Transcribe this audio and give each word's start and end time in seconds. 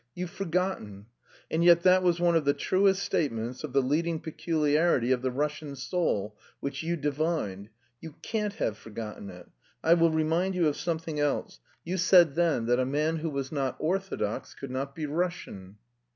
You've 0.15 0.31
forgotten? 0.31 1.05
And 1.51 1.63
yet 1.63 1.81
that 1.83 2.01
was 2.01 2.19
one 2.19 2.35
of 2.35 2.43
the 2.43 2.55
truest 2.55 3.03
statements 3.03 3.63
of 3.63 3.71
the 3.71 3.83
leading 3.83 4.19
peculiarity 4.19 5.11
of 5.11 5.21
the 5.21 5.29
Russian 5.29 5.75
soul, 5.75 6.35
which 6.59 6.81
you 6.81 6.95
divined. 6.95 7.69
You 7.99 8.15
can't 8.23 8.53
have 8.53 8.79
forgotten 8.79 9.29
it! 9.29 9.47
I 9.83 9.93
will 9.93 10.09
remind 10.09 10.55
you 10.55 10.67
of 10.67 10.75
something 10.75 11.19
else: 11.19 11.59
you 11.85 11.97
said 11.99 12.33
then 12.33 12.65
that 12.65 12.79
'a 12.79 12.85
man 12.87 13.17
who 13.17 13.29
was 13.29 13.51
not 13.51 13.75
orthodox 13.77 14.55
could 14.55 14.71
not 14.71 14.95
be 14.95 15.05
Russian.'" 15.05 15.77